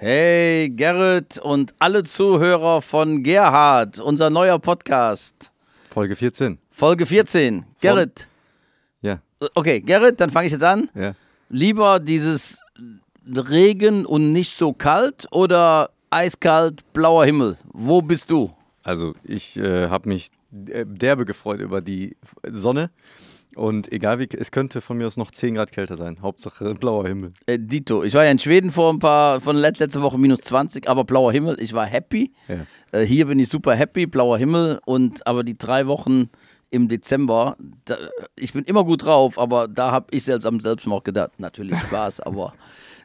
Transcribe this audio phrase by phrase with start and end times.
[0.00, 5.50] Hey Gerrit und alle Zuhörer von Gerhard, unser neuer Podcast.
[5.90, 6.56] Folge 14.
[6.70, 7.64] Folge 14.
[7.80, 8.28] Gerrit.
[9.02, 9.20] Ja.
[9.56, 10.88] Okay, Gerrit, dann fange ich jetzt an.
[10.94, 11.16] Ja.
[11.48, 12.60] Lieber dieses
[13.26, 17.56] Regen und nicht so kalt oder eiskalt, blauer Himmel?
[17.72, 18.54] Wo bist du?
[18.84, 22.16] Also ich äh, habe mich derbe gefreut über die
[22.48, 22.90] Sonne.
[23.58, 26.18] Und egal wie, es könnte von mir aus noch 10 Grad kälter sein.
[26.22, 27.32] Hauptsache blauer Himmel.
[27.46, 28.04] Äh, Dito.
[28.04, 31.04] Ich war ja in Schweden vor ein paar, von let- letzte Woche minus 20, aber
[31.04, 31.56] blauer Himmel.
[31.60, 32.32] Ich war happy.
[32.48, 32.56] Ja.
[32.98, 34.80] Äh, hier bin ich super happy, blauer Himmel.
[34.86, 36.30] Und aber die drei Wochen
[36.70, 37.56] im Dezember,
[37.86, 37.96] da,
[38.38, 41.32] ich bin immer gut drauf, aber da habe ich selbst am Selbstmord gedacht.
[41.38, 42.52] Natürlich Spaß, aber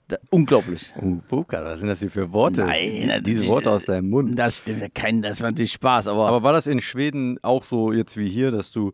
[0.07, 0.93] da, unglaublich.
[1.02, 2.66] Oh, Buka, was sind das hier für Worte?
[2.66, 4.38] Nein, Diese Worte aus deinem Mund.
[4.38, 7.91] Das stimmt kein, das war natürlich Spaß, aber, Aber war das in Schweden auch so
[7.93, 8.91] jetzt wie hier, dass du,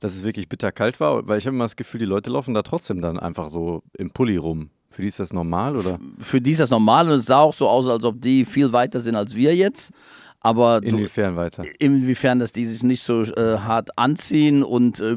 [0.00, 1.26] dass es wirklich bitterkalt war?
[1.28, 4.10] Weil ich habe immer das Gefühl, die Leute laufen da trotzdem dann einfach so im
[4.10, 4.70] Pulli rum.
[4.90, 5.98] Für die ist das normal oder?
[6.18, 8.72] für die ist das normal und es sah auch so aus, als ob die viel
[8.72, 9.92] weiter sind als wir jetzt.
[10.40, 11.64] Aber du, Inwiefern weiter?
[11.80, 15.16] inwiefern, dass die sich nicht so äh, hart anziehen und äh,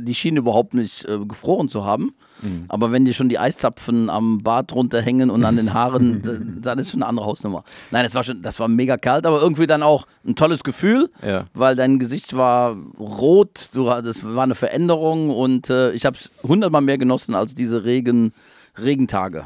[0.00, 2.14] die schienen überhaupt nicht äh, gefroren zu haben.
[2.40, 2.64] Mhm.
[2.68, 6.90] Aber wenn die schon die Eiszapfen am Bart runterhängen und an den Haaren, dann ist
[6.90, 7.64] schon eine andere Hausnummer.
[7.90, 11.10] Nein, das war schon, das war mega kalt, aber irgendwie dann auch ein tolles Gefühl,
[11.24, 11.44] Ja.
[11.52, 16.30] weil dein Gesicht war rot, du, das war eine Veränderung und äh, ich habe es
[16.42, 18.32] hundertmal mehr genossen als diese Regen,
[18.78, 19.44] Regentage.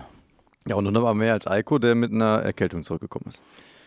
[0.69, 3.42] Ja, und aber mehr als Eiko, der mit einer Erkältung zurückgekommen ist.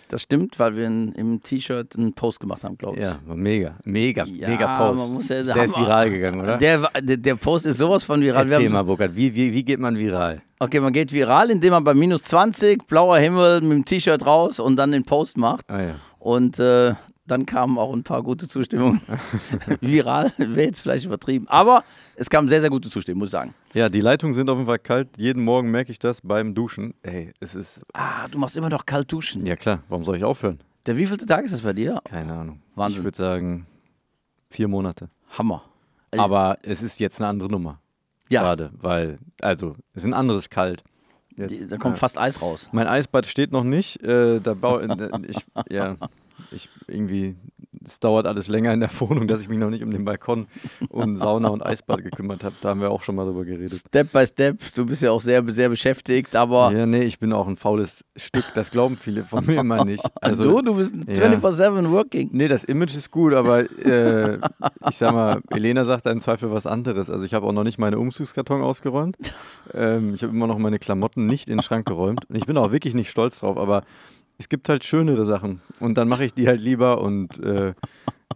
[0.09, 3.03] Das stimmt, weil wir in, im T-Shirt einen Post gemacht haben, glaube ich.
[3.03, 5.29] Ja, war mega, mega, Ja, mega Post.
[5.29, 6.57] ja- der haben ist viral gegangen, oder?
[6.57, 8.49] Der, der, der Post ist sowas von viral.
[8.51, 10.41] Erzähl mal, Burkhard, wie, wie, wie geht man viral?
[10.57, 14.59] Okay, man geht viral, indem man bei minus 20, blauer Himmel, mit dem T-Shirt raus
[14.59, 15.69] und dann den Post macht.
[15.69, 15.95] Ah ja.
[16.17, 16.95] Und äh,
[17.29, 19.01] dann kamen auch ein paar gute Zustimmungen.
[19.81, 21.47] viral wäre jetzt vielleicht übertrieben.
[21.47, 21.83] Aber
[22.15, 23.53] es kam sehr, sehr gute Zustimmung, muss ich sagen.
[23.73, 25.09] Ja, die Leitungen sind auf jeden Fall kalt.
[25.17, 26.93] Jeden Morgen merke ich das beim Duschen.
[27.03, 27.81] Ey, es ist.
[27.93, 29.45] Ah, du machst immer noch kalt duschen.
[29.45, 30.59] Ja, klar, warum soll ich aufhören?
[30.85, 32.01] Der wievielte Tag ist das bei dir?
[32.03, 32.61] Keine Ahnung.
[32.75, 32.99] Wahnsinn.
[32.99, 33.67] Ich würde sagen,
[34.49, 35.09] vier Monate.
[35.37, 35.63] Hammer.
[36.11, 37.79] Also, Aber es ist jetzt eine andere Nummer.
[38.29, 38.41] Ja.
[38.41, 40.83] Gerade, weil, also, es ist ein anderes Kalt.
[41.35, 41.99] Jetzt, da kommt ja.
[41.99, 42.69] fast Eis raus.
[42.71, 44.01] Mein Eisbad steht noch nicht.
[44.03, 44.79] Äh, da bau,
[45.27, 45.37] ich,
[45.69, 45.95] ja,
[46.51, 47.35] ich irgendwie,
[47.83, 50.47] es dauert alles länger in der Wohnung, dass ich mich noch nicht um den Balkon
[50.89, 52.55] und Sauna und Eisbad gekümmert habe.
[52.61, 53.71] Da haben wir auch schon mal drüber geredet.
[53.87, 54.59] Step by Step.
[54.75, 58.03] Du bist ja auch sehr, sehr beschäftigt, aber Ja, nee, ich bin auch ein faules
[58.15, 58.45] Stück.
[58.55, 60.03] Das glauben viele von mir immer nicht.
[60.21, 61.15] Also, du, du bist ja.
[61.15, 62.29] 24-7 working.
[62.33, 64.37] Nee, das Image ist gut, aber äh,
[64.89, 67.09] ich sag mal, Elena sagt da im Zweifel was anderes.
[67.09, 69.15] Also ich habe auch noch nicht meine Umzugskarton ausgeräumt.
[69.73, 72.29] Ähm, ich habe immer noch meine Klamotten nicht in den Schrank geräumt.
[72.29, 73.83] Und ich bin auch wirklich nicht stolz drauf, aber
[74.39, 75.61] es gibt halt schönere Sachen.
[75.79, 77.73] Und dann mache ich die halt lieber und äh,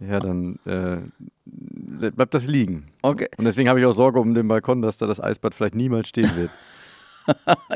[0.00, 0.98] ja, dann äh,
[1.44, 2.86] bleibt das liegen.
[3.02, 3.28] Okay.
[3.36, 6.08] Und deswegen habe ich auch Sorge um den Balkon, dass da das Eisbad vielleicht niemals
[6.08, 6.50] stehen wird.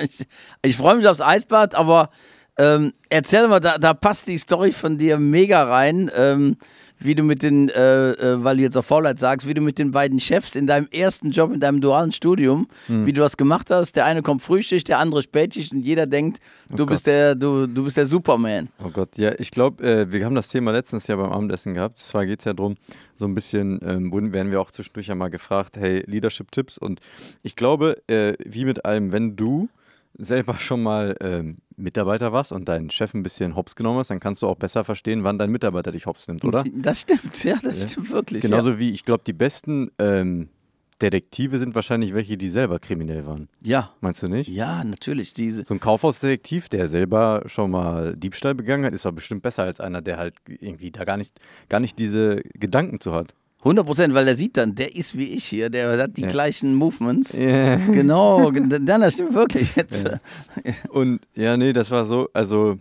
[0.02, 0.26] Ich,
[0.60, 2.10] ich freue mich aufs Eisbad, aber
[2.58, 6.56] ähm, erzähl mal, da, da passt die Story von dir mega rein, ähm,
[7.00, 9.78] wie du mit den, äh, äh, weil du jetzt auf Faulheit sagst, wie du mit
[9.78, 13.06] den beiden Chefs in deinem ersten Job, in deinem dualen Studium, Hm.
[13.06, 13.96] wie du das gemacht hast.
[13.96, 16.38] Der eine kommt Frühschicht, der andere Spätschicht und jeder denkt,
[16.70, 17.12] du, bist, Gott.
[17.12, 18.68] der, du, du bist der Superman.
[18.84, 21.98] Oh Gott, ja, ich glaube, äh, wir haben das Thema letztens ja beim Abendessen gehabt.
[21.98, 22.76] Zwar geht es ja darum,
[23.16, 26.78] so ein bisschen, ähm, werden wir auch zwischendurch ja mal gefragt, hey, Leadership-Tipps.
[26.78, 27.00] Und
[27.42, 29.68] ich glaube, äh, wie mit allem, wenn du
[30.16, 34.20] selber schon mal ähm, Mitarbeiter warst und deinen Chef ein bisschen hops genommen hast, dann
[34.20, 36.64] kannst du auch besser verstehen, wann dein Mitarbeiter dich hops nimmt, oder?
[36.74, 37.88] Das stimmt, ja, das Ja.
[37.88, 38.42] stimmt wirklich.
[38.42, 40.48] Genauso wie, ich glaube, die besten ähm,
[41.00, 43.48] Detektive sind wahrscheinlich welche, die selber kriminell waren.
[43.62, 43.90] ja.
[44.00, 44.48] Meinst du nicht?
[44.48, 45.32] Ja, ja, natürlich.
[45.32, 49.62] Diese, So ein Kaufhausdetektiv, der selber schon mal Diebstahl begangen hat, ist doch bestimmt besser
[49.62, 53.32] als einer, der halt irgendwie da gar nicht, gar nicht diese Gedanken zu hat.
[53.64, 56.28] 100 Prozent, weil der sieht dann, der ist wie ich hier, der hat die Ja.
[56.28, 57.32] gleichen Movements.
[57.36, 57.76] Ja.
[57.92, 59.74] Genau, dann das stimmt wirklich.
[59.76, 60.20] Jetzt, Ja.
[60.90, 62.78] Und ja, nee, das war so, also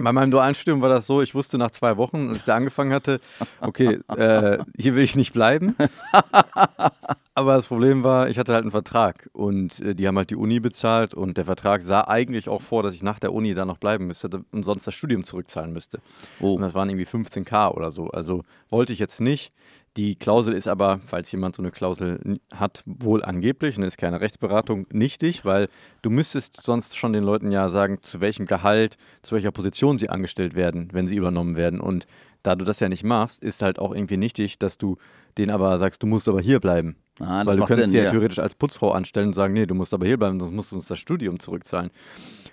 [0.00, 2.54] bei meinem dualen Studium war das so, ich wusste nach zwei Wochen, als ich da
[2.54, 3.18] angefangen hatte,
[3.60, 5.74] okay, äh, hier will ich nicht bleiben.
[7.34, 10.36] Aber das Problem war, ich hatte halt einen Vertrag und äh, die haben halt die
[10.36, 13.64] Uni bezahlt und der Vertrag sah eigentlich auch vor, dass ich nach der Uni da
[13.64, 16.00] noch bleiben müsste und sonst das Studium zurückzahlen müsste.
[16.40, 16.54] Oh.
[16.54, 18.08] Und das waren irgendwie 15k oder so.
[18.08, 19.52] Also wollte ich jetzt nicht.
[19.98, 24.20] Die Klausel ist aber, falls jemand so eine Klausel hat, wohl angeblich, und ist keine
[24.20, 25.68] Rechtsberatung, nichtig, weil
[26.02, 30.08] du müsstest sonst schon den Leuten ja sagen, zu welchem Gehalt, zu welcher Position sie
[30.08, 31.80] angestellt werden, wenn sie übernommen werden.
[31.80, 32.06] Und
[32.44, 34.98] da du das ja nicht machst, ist halt auch irgendwie nichtig, dass du
[35.36, 36.94] denen aber sagst, du musst aber hier bleiben.
[37.18, 38.10] Ah, Weil du könntest sie ja, ja.
[38.12, 40.76] theoretisch als Putzfrau anstellen und sagen, nee, du musst aber hier bleiben, sonst musst du
[40.76, 41.90] uns das Studium zurückzahlen.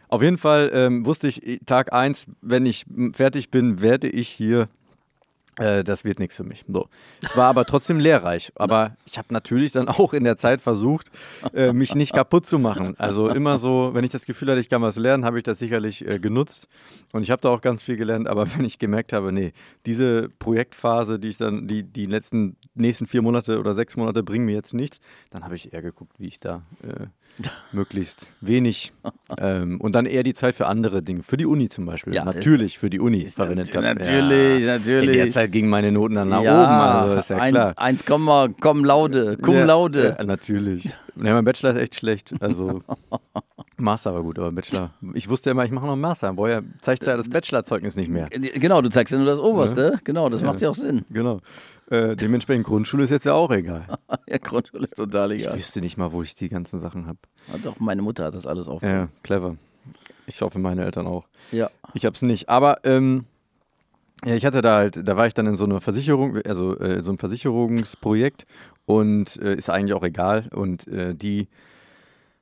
[0.07, 4.67] Auf jeden Fall ähm, wusste ich, Tag 1, wenn ich fertig bin, werde ich hier
[5.59, 6.65] Äh, das wird nichts für mich.
[6.67, 6.87] So.
[7.21, 8.51] Es war aber trotzdem lehrreich.
[8.55, 11.11] Aber ich habe natürlich dann auch in der Zeit versucht,
[11.53, 12.95] äh, mich nicht kaputt zu machen.
[12.97, 15.59] Also immer so, wenn ich das Gefühl hatte, ich kann was lernen, habe ich das
[15.59, 16.67] sicherlich äh, genutzt.
[17.11, 18.27] Und ich habe da auch ganz viel gelernt.
[18.27, 19.53] Aber wenn ich gemerkt habe, nee,
[19.85, 24.45] diese Projektphase, die ich dann, die, die letzten nächsten vier Monate oder sechs Monate bringen
[24.45, 24.99] mir jetzt nichts,
[25.29, 27.07] dann habe ich eher geguckt, wie ich da äh,
[27.71, 28.93] möglichst wenig
[29.37, 32.13] ähm, und dann eher die Zeit für andere Dinge, für die Uni zum Beispiel.
[32.13, 33.85] Ja, natürlich für die Uni verwendet habe.
[33.93, 34.77] Natürlich, ja.
[34.77, 35.15] natürlich.
[35.15, 37.73] In der Zeit gingen meine Noten dann nach ja, oben, also ist ja klar.
[37.77, 40.15] 1, komm laude, cum ja, laude.
[40.17, 40.89] Ja, natürlich.
[41.15, 42.33] Nee, mein Bachelor ist echt schlecht.
[42.39, 42.81] Also
[43.77, 44.91] Master war gut, aber Bachelor.
[45.13, 46.31] Ich wusste ja immer, ich mache noch einen Master.
[46.33, 48.27] Boah, zeigt ja das Bachelorzeugnis nicht mehr.
[48.29, 49.99] Genau, du zeigst ja nur das Oberste.
[50.03, 51.03] Genau, das macht ja auch Sinn.
[51.09, 51.41] Genau.
[51.89, 53.85] Äh, dementsprechend Grundschule ist jetzt ja auch egal.
[54.27, 55.57] ja, Grundschule ist total Ich egal.
[55.57, 57.19] wüsste nicht mal, wo ich die ganzen Sachen habe.
[57.51, 59.09] Ja, doch, meine Mutter hat das alles Ja, aufgenommen.
[59.23, 59.55] clever.
[60.25, 61.27] Ich hoffe, meine Eltern auch.
[61.51, 61.69] Ja.
[61.93, 62.49] Ich habe es nicht.
[62.49, 63.25] Aber ähm,
[64.23, 67.03] ja, ich hatte da halt, da war ich dann in so einer Versicherung, also äh,
[67.03, 68.45] so einem Versicherungsprojekt
[68.87, 70.47] und äh, ist eigentlich auch egal.
[70.53, 71.47] Und äh, die,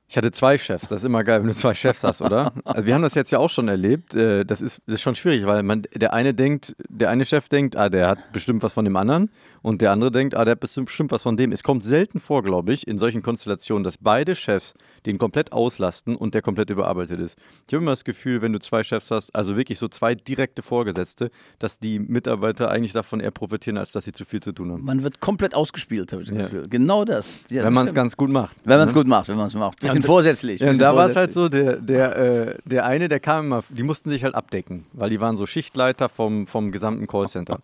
[0.06, 0.88] ich hatte zwei Chefs.
[0.88, 2.52] Das ist immer geil, wenn du zwei Chefs hast, oder?
[2.64, 4.14] Also wir haben das jetzt ja auch schon erlebt.
[4.14, 7.48] Äh, das, ist, das ist schon schwierig, weil man, der eine denkt, der eine Chef
[7.48, 9.30] denkt, ah, der hat bestimmt was von dem anderen.
[9.64, 11.50] Und der andere denkt, ah, der hat bestimmt bestimmt was von dem.
[11.50, 14.74] Es kommt selten vor, glaube ich, in solchen Konstellationen, dass beide Chefs
[15.06, 17.38] den komplett auslasten und der komplett überarbeitet ist.
[17.66, 20.60] Ich habe immer das Gefühl, wenn du zwei Chefs hast, also wirklich so zwei direkte
[20.60, 24.70] Vorgesetzte, dass die Mitarbeiter eigentlich davon eher profitieren, als dass sie zu viel zu tun
[24.70, 24.84] haben.
[24.84, 26.44] Man wird komplett ausgespielt, habe ich das Ja.
[26.44, 26.68] Gefühl.
[26.68, 27.42] Genau das.
[27.48, 28.58] Ja, wenn man es ganz gut macht.
[28.64, 29.00] Wenn man es ne?
[29.00, 29.80] gut macht, wenn man es macht.
[29.80, 30.60] Bisschen vorsätzlich.
[30.60, 31.64] Ja, und bisschen da war es halt vorsätzlich.
[31.64, 35.08] so, der, der, äh, der eine, der kam immer, die mussten sich halt abdecken, weil
[35.08, 37.60] die waren so Schichtleiter vom, vom gesamten Callcenter.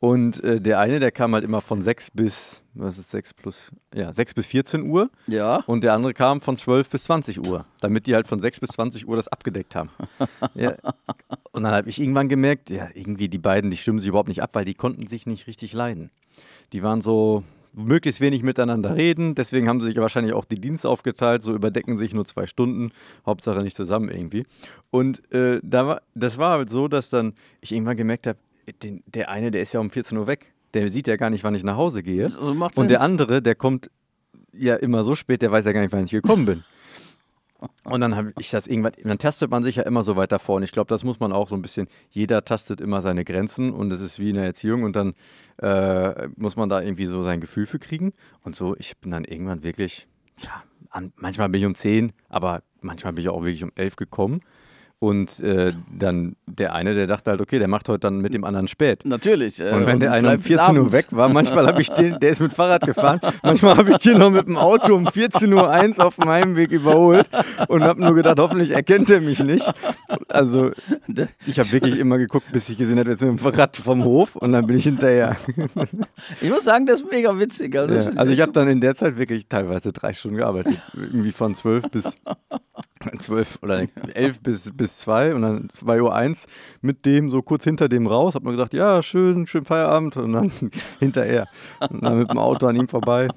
[0.00, 3.70] Und äh, der eine, der kam halt immer von 6 bis, was ist 6 plus,
[3.94, 5.10] ja, 6 bis 14 Uhr.
[5.26, 5.62] Ja.
[5.66, 8.70] Und der andere kam von 12 bis 20 Uhr, damit die halt von 6 bis
[8.70, 9.90] 20 Uhr das abgedeckt haben.
[10.54, 10.74] ja.
[11.52, 14.42] Und dann habe ich irgendwann gemerkt, ja, irgendwie die beiden, die stimmen sich überhaupt nicht
[14.42, 16.10] ab, weil die konnten sich nicht richtig leiden.
[16.72, 17.44] Die waren so
[17.76, 21.98] möglichst wenig miteinander reden, deswegen haben sie sich wahrscheinlich auch die Dienste aufgeteilt, so überdecken
[21.98, 22.90] sich nur zwei Stunden,
[23.26, 24.46] Hauptsache nicht zusammen irgendwie.
[24.90, 28.38] Und äh, da war, das war halt so, dass dann ich irgendwann gemerkt habe,
[28.82, 30.52] den, der eine, der ist ja um 14 Uhr weg.
[30.76, 32.28] Der sieht ja gar nicht, wann ich nach Hause gehe.
[32.28, 32.88] So Und Sinn.
[32.88, 33.90] der andere, der kommt
[34.52, 36.64] ja immer so spät, der weiß ja gar nicht, wann ich gekommen bin.
[37.84, 40.56] Und dann habe ich das irgendwann, dann tastet man sich ja immer so weiter vor.
[40.56, 43.72] Und ich glaube, das muss man auch so ein bisschen, jeder tastet immer seine Grenzen
[43.72, 45.14] und es ist wie in der Erziehung und dann
[45.62, 48.12] äh, muss man da irgendwie so sein Gefühl für kriegen.
[48.42, 50.06] Und so, ich bin dann irgendwann wirklich,
[50.42, 53.96] ja, an, manchmal bin ich um 10, aber manchmal bin ich auch wirklich um 11
[53.96, 54.40] gekommen.
[54.98, 58.44] Und äh, dann der eine, der dachte halt, okay, der macht heute dann mit dem
[58.44, 59.04] anderen spät.
[59.04, 59.60] Natürlich.
[59.60, 61.90] äh, Und wenn der eine um bleibt bis 14 Uhr weg war, manchmal habe ich
[61.90, 65.06] den, der ist mit Fahrrad gefahren, manchmal habe ich den noch mit dem Auto um
[65.06, 67.28] 14 Uhr eins auf meinem Weg überholt
[67.68, 69.70] und habe nur gedacht, hoffentlich erkennt er mich nicht.
[70.28, 70.70] Also
[71.46, 74.34] ich habe wirklich immer geguckt, bis ich gesehen habe, jetzt mit dem Fahrrad vom Hof
[74.36, 75.36] und dann bin ich hinterher.
[76.40, 77.76] Ich muss sagen, das ist mega witzig.
[77.76, 80.78] Also, Ja, also ich habe dann in der Zeit wirklich teilweise drei Stunden gearbeitet.
[80.94, 82.16] Irgendwie von 12 bis
[83.18, 86.46] 12 oder 11 bis, bis 2 und dann 2 Uhr 1
[86.80, 88.34] mit dem so kurz hinter dem raus.
[88.34, 90.52] Hab mir gesagt, ja, schön, schön Feierabend und dann
[91.00, 91.46] hinterher.
[91.90, 93.28] Und dann mit dem Auto an ihm vorbei.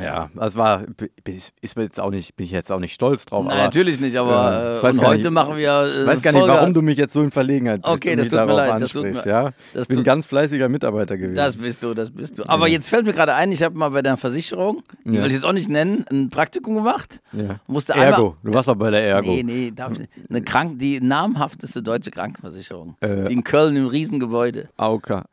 [0.00, 0.84] Ja, das war,
[1.24, 3.44] ist, ist mir jetzt auch nicht, bin ich jetzt auch nicht stolz drauf.
[3.44, 5.70] Nein, aber, natürlich nicht, aber äh, äh, heute nicht- machen wir.
[5.82, 6.58] Äh, Ich weiß gar nicht, Vollgas.
[6.60, 9.02] warum du mich jetzt so in Verlegenheit bist Okay, das tut mir leid, das tut
[9.04, 9.50] mir- ja?
[9.74, 11.34] Ich bin tut- ganz fleißiger Mitarbeiter gewesen.
[11.34, 12.48] Das bist du, das bist du.
[12.48, 15.22] Aber jetzt fällt mir gerade ein, ich habe mal bei der Versicherung, die Ja.
[15.22, 17.20] will ich jetzt auch nicht nennen, ein Praktikum gemacht.
[17.32, 17.56] ja.
[17.66, 19.30] Musste Ergo, du warst doch bei der Ergo.
[19.30, 20.10] Nee, nee, darf ich nicht.
[20.28, 22.96] Eine Krank die namhafteste deutsche Krankenversicherung.
[23.00, 23.32] Äh.
[23.32, 24.68] In Köln im Riesengebäude.
[24.76, 25.24] AOK,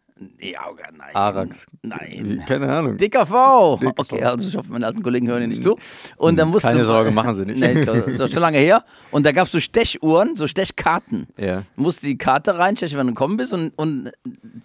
[0.66, 1.16] Auge, nein.
[1.16, 1.66] Arax.
[1.84, 2.44] Nein.
[2.48, 2.98] Keine Ahnung.
[2.98, 3.78] DKV.
[3.80, 3.94] DKV.
[3.98, 5.78] Okay, also ich hoffe, meine alten Kollegen hören hier nicht zu.
[6.18, 7.60] Und dann musste Keine Sorge, machen sie nicht.
[7.60, 8.84] nee, ich glaub, das ist schon lange her.
[9.12, 11.28] Und da gab es so Stechuhren, so Stechkarten.
[11.38, 11.64] Ja.
[11.76, 14.12] Du musst die Karte reinstechen, wenn du gekommen bist und, und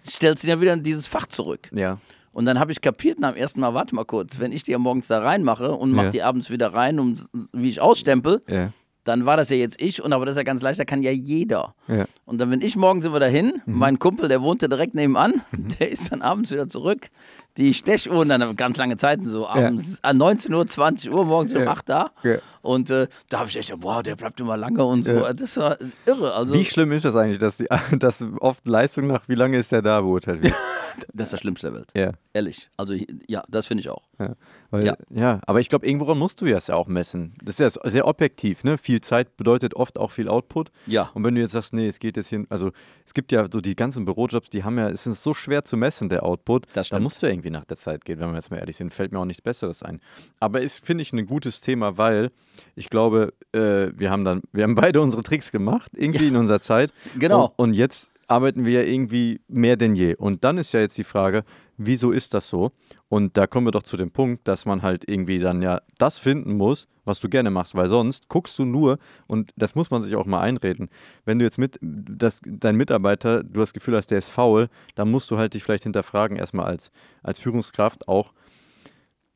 [0.07, 1.69] stellst sie dann wieder in dieses Fach zurück.
[1.73, 1.97] Ja.
[2.31, 4.71] Und dann habe ich kapiert nach dem ersten Mal, warte mal kurz, wenn ich die
[4.71, 6.11] ja morgens da reinmache und mache Ja.
[6.11, 7.13] die abends wieder rein, um,
[7.53, 8.71] wie ich ausstempel, Ja.
[9.03, 11.03] Dann war das ja jetzt ich und aber das ist ja ganz leicht, da kann
[11.03, 11.75] ja jeder.
[11.87, 12.05] Ja.
[12.25, 13.77] Und dann, wenn ich morgens immer dahin, Mhm.
[13.77, 15.41] mein Kumpel, der wohnte direkt nebenan,
[15.79, 17.09] der ist dann abends wieder zurück.
[17.57, 21.61] Die Stechuhren, dann ganz lange Zeiten, so abends an 19 Uhr, 20 Uhr, morgens um
[21.61, 21.71] Ja.
[21.71, 22.11] 8 da.
[22.23, 22.37] Ja.
[22.61, 25.11] Und äh, da habe ich echt, boah, der bleibt immer lange und so.
[25.11, 25.33] Ja.
[25.33, 26.33] Das war irre.
[26.33, 27.67] Also, Wie schlimm ist das eigentlich, dass, die,
[27.99, 30.53] dass oft Leistung nach, wie lange ist der da beurteilt wird?
[31.13, 31.91] das ist das Schlimmste der Welt.
[31.95, 32.11] ja.
[32.35, 32.71] Ehrlich.
[32.77, 32.95] Also,
[33.27, 34.01] ja, das finde ich auch.
[34.17, 34.33] Ja,
[34.71, 34.97] weil, ja.
[35.11, 35.39] Ja.
[35.45, 37.33] aber ich glaube, irgendworan musst du das ja auch messen.
[37.43, 38.63] Das ist ja sehr objektiv.
[38.63, 38.79] Ne?
[38.79, 40.71] Viel Zeit bedeutet oft auch viel Output.
[40.87, 41.11] Ja.
[41.13, 42.71] Und wenn du jetzt sagst, nee, es geht jetzt hier, also
[43.05, 45.77] es gibt ja so die ganzen Bürojobs, die haben ja, es ist so schwer zu
[45.77, 46.65] messen, der Output.
[46.67, 47.03] Das da stimmt.
[47.03, 48.93] musst du irgendwie nach der Zeit gehen, wenn wir jetzt mal ehrlich sind.
[48.93, 49.99] Fällt mir auch nichts Besseres ein.
[50.39, 52.31] Aber ist, finde ich, ein gutes Thema, weil
[52.75, 56.61] ich glaube, äh, wir haben dann, wir haben beide unsere Tricks gemacht, irgendwie in unserer
[56.61, 56.93] Zeit.
[57.17, 57.53] Genau.
[57.57, 60.15] Und, und jetzt arbeiten wir ja irgendwie mehr denn je.
[60.15, 61.43] Und dann ist ja jetzt die Frage,
[61.77, 62.71] wieso ist das so?
[63.09, 66.17] Und da kommen wir doch zu dem Punkt, dass man halt irgendwie dann ja das
[66.17, 70.01] finden muss, was du gerne machst, weil sonst guckst du nur, und das muss man
[70.01, 70.89] sich auch mal einreden,
[71.25, 75.11] wenn du jetzt mit, dass dein Mitarbeiter, du das Gefühl hast, der ist faul, dann
[75.11, 78.33] musst du halt dich vielleicht hinterfragen, erstmal als, als Führungskraft auch,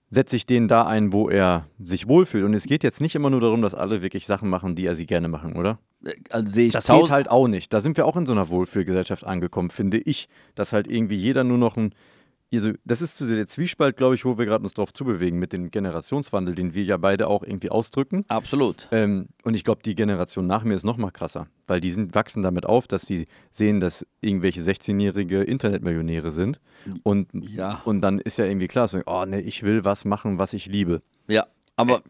[0.09, 2.45] setze ich den da ein, wo er sich wohlfühlt.
[2.45, 4.95] Und es geht jetzt nicht immer nur darum, dass alle wirklich Sachen machen, die er
[4.95, 5.79] sie gerne machen, oder?
[6.29, 7.73] Also sehe ich Das geht halt auch nicht.
[7.73, 10.29] Da sind wir auch in so einer Wohlfühlgesellschaft angekommen, finde ich.
[10.55, 11.93] Dass halt irgendwie jeder nur noch ein.
[12.53, 15.51] Also das ist so der Zwiespalt, glaube ich, wo wir gerade uns drauf zubewegen mit
[15.51, 18.23] dem Generationswandel, den wir ja beide auch irgendwie ausdrücken.
[18.29, 18.87] Absolut.
[18.91, 22.15] Ähm, und ich glaube, die Generation nach mir ist noch mal krasser, weil die sind,
[22.15, 26.61] wachsen damit auf, dass sie sehen, dass irgendwelche 16-jährige Internetmillionäre sind.
[27.03, 27.81] Und, Ja.
[27.83, 30.67] und dann ist ja irgendwie klar, so, oh ne, ich will was machen, was ich
[30.67, 31.01] liebe.
[31.27, 32.01] Ja, aber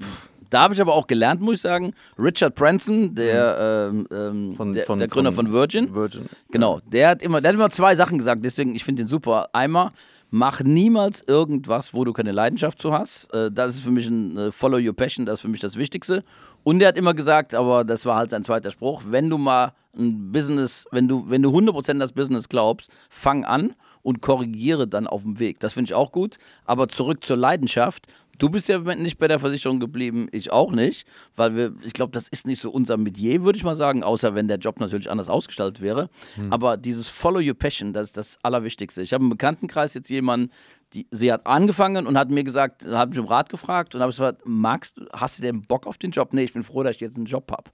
[0.51, 1.93] da habe ich aber auch gelernt, muss ich sagen.
[2.17, 4.55] Richard Branson, der, ähm, ähm, Mhm.
[4.55, 6.25] Von- der, von- der Gründer von, von Virgin, Virgin.
[6.51, 8.45] genau, der hat immer, der hat immer zwei Sachen gesagt.
[8.45, 9.49] Deswegen, ich finde den super.
[9.51, 9.89] Einmal,
[10.29, 13.33] mach niemals irgendwas, wo du keine Leidenschaft zu hast.
[13.33, 15.77] Äh, das ist für mich ein äh, Follow Your Passion, das ist für mich das
[15.77, 16.23] Wichtigste.
[16.63, 19.73] Und er hat immer gesagt, aber das war halt sein zweiter Spruch, wenn du mal
[19.97, 25.07] ein Business, wenn du, wenn du 100% das Business glaubst, fang an und korrigiere dann
[25.07, 25.59] auf dem Weg.
[25.59, 26.37] Das finde ich auch gut.
[26.65, 28.07] Aber zurück zur Leidenschaft.
[28.37, 32.11] Du bist ja nicht bei der Versicherung geblieben, ich auch nicht, weil wir, ich glaube,
[32.11, 35.09] das ist nicht so unser Metier, würde ich mal sagen, außer wenn der Job natürlich
[35.09, 36.09] anders ausgestaltet wäre.
[36.51, 39.01] Aber dieses Follow Your Passion, das ist das Allerwichtigste.
[39.01, 40.51] Ich habe im Bekanntenkreis jetzt jemanden,
[40.93, 44.11] die, sie hat angefangen und hat mir gesagt, hat mich um Rat gefragt und habe
[44.11, 46.31] gesagt, magst du, hast du denn Bock auf den Job?
[46.31, 47.71] Nee, ich bin froh, dass ich jetzt einen Job habe.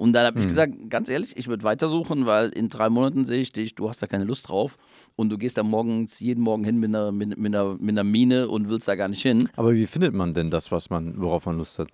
[0.00, 3.42] Und dann habe ich gesagt, ganz ehrlich, ich würde weitersuchen, weil in drei Monaten sehe
[3.42, 4.78] ich dich, du hast da keine Lust drauf
[5.14, 8.02] und du gehst da morgens jeden Morgen hin mit einer, mit, mit einer, mit einer
[8.02, 9.50] Mine und willst da gar nicht hin.
[9.56, 11.88] Aber wie findet man denn das, was man, worauf man Lust hat?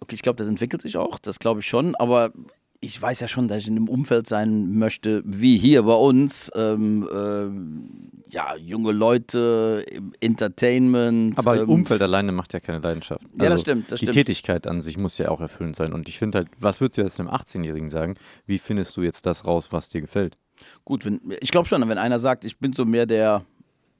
[0.00, 2.32] Okay, ich glaube, das entwickelt sich auch, das glaube ich schon, aber
[2.84, 6.50] ich weiß ja schon, dass ich in einem Umfeld sein möchte, wie hier bei uns.
[6.56, 7.90] Ähm, ähm,
[8.28, 9.86] ja, junge Leute,
[10.20, 11.38] Entertainment.
[11.38, 13.22] Aber ähm, Umfeld alleine macht ja keine Leidenschaft.
[13.22, 14.14] Also Ja, das stimmt, das die stimmt.
[14.14, 15.92] Tätigkeit an sich muss ja auch erfüllend sein.
[15.92, 18.16] Und ich finde halt, was würdest du jetzt einem 18-Jährigen sagen?
[18.46, 20.36] Wie findest du jetzt das raus, was dir gefällt?
[20.84, 23.44] Gut, wenn, ich glaube schon, wenn einer sagt, ich bin so mehr der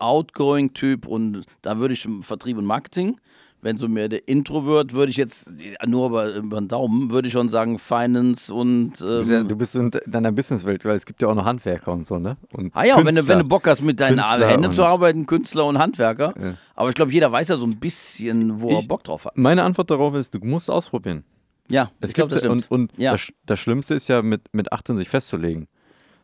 [0.00, 3.20] Outgoing-Typ und da würde ich im Vertrieb und Marketing.
[3.64, 5.52] Wenn so mehr der Introvert, würde ich jetzt
[5.86, 9.00] nur über, über den Daumen, würde ich schon sagen Finance und.
[9.00, 11.44] Du bist ja- Ähm, du bist in deiner Businesswelt, weil es gibt ja auch noch
[11.44, 12.36] Handwerker und so, ne?
[12.52, 13.34] Und Ah ja, und wenn du, Künstler.
[13.36, 16.34] wenn du Bock hast, mit deinen Künstler Händen zu arbeiten, Künstler und Handwerker.
[16.40, 16.54] Ja.
[16.74, 19.38] Aber ich glaube, jeder weiß ja so ein bisschen, wo er Ich- Bock drauf hat.
[19.38, 21.22] Meine Antwort darauf ist, du musst ausprobieren.
[21.68, 22.68] Ja, Es ich glaube, das stimmt.
[22.68, 23.12] Und, und Ja.
[23.12, 25.68] das, das Schlimmste ist ja, mit, mit 18 sich festzulegen.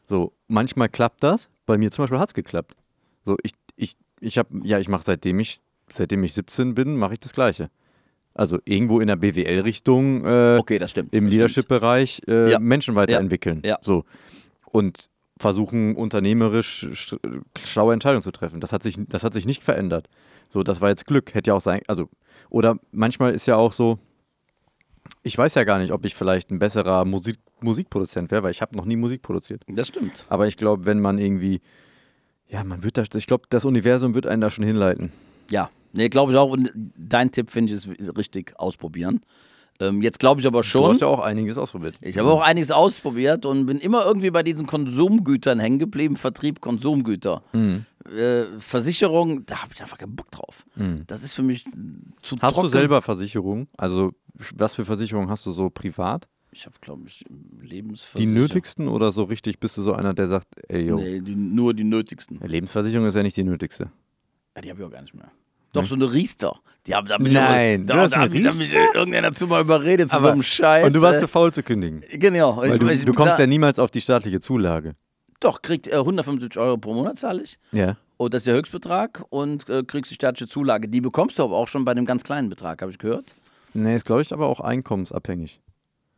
[0.04, 1.48] So, manchmal klappt das.
[1.66, 2.74] Bei mir zum Beispiel hat es geklappt.
[3.22, 5.60] So, ich, ich, ich habe, ja, ich mache seitdem ich,
[5.92, 7.70] seitdem ich 17 bin, mache ich das Gleiche.
[8.34, 11.12] Also irgendwo in der BWL-Richtung, äh, okay, das stimmt.
[11.12, 12.58] im Leadership-Bereich äh, Ja.
[12.60, 13.62] Menschen weiterentwickeln.
[13.64, 13.78] Ja.
[13.82, 14.04] So.
[14.66, 15.08] Und
[15.40, 17.18] versuchen unternehmerisch sch-
[17.64, 18.60] schlaue Entscheidungen zu treffen.
[18.60, 20.08] Das hat sich, das hat sich nicht verändert.
[20.50, 21.34] So, das war jetzt Glück.
[21.34, 22.08] Hätte ja auch sein, also,
[22.50, 23.98] oder manchmal ist ja auch so,
[25.22, 28.62] ich weiß ja gar nicht, ob ich vielleicht ein besserer Musik, Musikproduzent wäre, weil ich
[28.62, 29.62] habe noch nie Musik produziert.
[29.68, 30.24] Das stimmt.
[30.28, 31.60] Aber ich glaube, wenn man irgendwie,
[32.48, 35.12] ja, man wird da, ich glaube, das Universum wird einen da schon hinleiten.
[35.50, 36.50] Ja, nee, glaube ich auch.
[36.50, 39.20] Und dein Tipp finde ich ist richtig ausprobieren.
[39.80, 40.90] Ähm, jetzt glaube ich aber Du schon.
[40.90, 41.94] hast ja auch einiges ausprobiert.
[42.00, 46.16] Ich habe auch einiges ausprobiert und bin immer irgendwie bei diesen Konsumgütern hängen geblieben.
[46.16, 47.42] Vertrieb, Konsumgüter.
[47.52, 47.84] Mhm.
[48.12, 50.64] Äh, Versicherung, da habe ich einfach keinen Bock drauf.
[51.06, 51.64] Das ist für mich
[52.22, 52.70] zu Hast trocken.
[52.70, 53.68] du selber Versicherungen?
[53.76, 54.12] Also,
[54.56, 56.26] was für Versicherungen hast du so privat?
[56.50, 58.34] Ich habe, glaube ich, Die Lebensversicherung.
[58.34, 61.74] nötigsten oder so richtig bist du so einer, der sagt, ey, yo, Nee, die, nur
[61.74, 62.40] die nötigsten.
[62.44, 63.92] Lebensversicherung ist ja nicht die nötigste.
[64.56, 65.30] Ja, die habe ich auch gar nicht mehr.
[65.72, 66.58] Doch, so eine Riester.
[66.86, 70.18] Die haben da Nein, auch, da, da, mich- da mich irgendeiner dazu mal überredet zu
[70.20, 70.86] so einem Scheiß.
[70.86, 72.02] Und du warst äh, zu faul zu kündigen.
[72.12, 72.56] Genau.
[72.56, 74.94] Weil du, du kommst ja niemals auf die staatliche Zulage.
[75.40, 77.58] Doch, kriegt äh, 175 Euro pro Monat zahle ich.
[77.72, 77.96] Ja.
[78.16, 80.88] Und das ist der Höchstbetrag und äh, kriegst die staatliche Zulage.
[80.88, 83.34] Die bekommst du aber auch schon bei einem ganz kleinen Betrag, habe ich gehört.
[83.74, 85.60] Nee, ist, glaube ich, aber auch einkommensabhängig.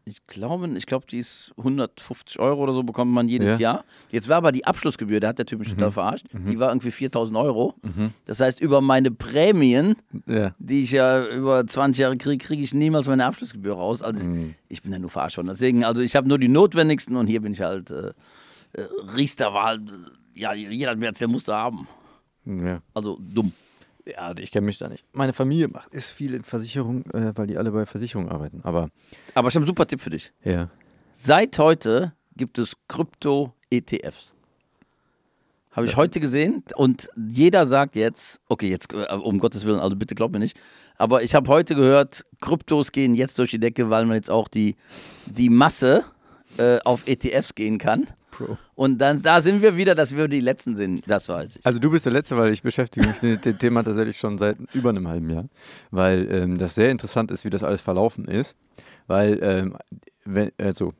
[0.06, 3.54] Ich glaube, ich glaube, die ist 150 Euro oder so bekommt man jedes Ja.
[3.54, 3.60] Mhm.
[3.60, 3.84] Jahr.
[4.10, 6.90] Jetzt war aber die Abschlussgebühr, da hat der Typ mich total verarscht, die war irgendwie
[6.90, 7.74] 4000 Euro.
[8.24, 10.54] Das heißt, über meine Prämien, Ja.
[10.58, 14.02] die ich ja über 20 Jahre kriege, kriege ich niemals meine Abschlussgebühr raus.
[14.02, 14.54] Also Mhm.
[14.64, 15.48] ich, ich bin ja nur verarscht worden.
[15.48, 18.12] Deswegen, also ich habe nur die notwendigsten und hier bin ich halt, äh,
[18.72, 18.82] äh,
[19.16, 21.86] Riester war halt, äh, ja, jeder hat mir erzählt, musste haben.
[22.46, 22.80] ja.
[22.94, 23.52] Also dumm.
[24.06, 25.04] Ja, ich kenne mich da nicht.
[25.12, 28.60] Meine Familie macht ist viel in Versicherung, äh, weil die alle bei Versicherung arbeiten.
[28.62, 28.90] Aber
[29.34, 30.32] Aber ich habe einen super Tipp für dich.
[30.44, 30.68] ja.
[31.12, 34.32] Seit heute gibt es Krypto-ETFs.
[35.72, 39.94] Habe ich heute gesehen und jeder sagt jetzt, okay, jetzt äh, um Gottes Willen, also
[39.96, 40.58] bitte glaub mir nicht,
[40.98, 44.48] aber ich habe heute gehört, Kryptos gehen jetzt durch die Decke, weil man jetzt auch
[44.48, 44.76] die,
[45.26, 46.04] die Masse
[46.58, 48.06] äh, auf ETFs gehen kann.
[48.40, 48.58] Pro.
[48.74, 51.02] Und dann da sind wir wieder, dass wir die Letzten sind.
[51.06, 51.66] Das weiß ich.
[51.66, 54.56] Also du bist der Letzte, weil ich beschäftige mich mit dem Thema tatsächlich schon seit
[54.74, 55.44] über einem halben Jahr,
[55.90, 58.56] weil ähm, das sehr interessant ist, wie das alles verlaufen ist.
[59.06, 59.76] Weil, ähm,
[60.24, 60.92] wenn, also,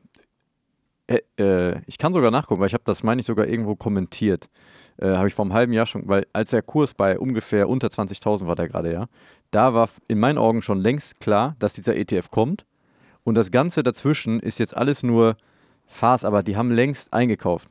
[1.07, 4.49] äh, äh, ich kann sogar nachgucken, weil ich habe das, meine ich, sogar irgendwo kommentiert.
[4.97, 7.87] Äh, habe ich vor einem halben Jahr schon, weil als der Kurs bei ungefähr unter
[7.87, 9.07] 20.000 war der gerade, ja,
[9.49, 12.65] da war in meinen Augen schon längst klar, dass dieser ETF kommt.
[13.23, 15.37] Und das Ganze dazwischen ist jetzt alles nur
[15.91, 17.69] Farce, aber die haben längst eingekauft.